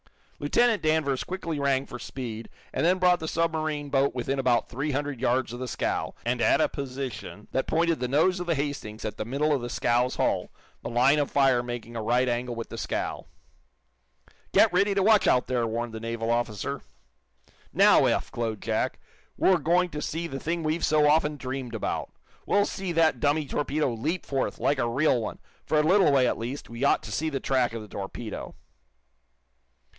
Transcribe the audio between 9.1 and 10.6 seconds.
the middle of the scow's hull,